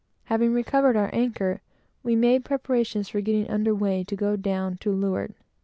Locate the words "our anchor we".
0.97-2.15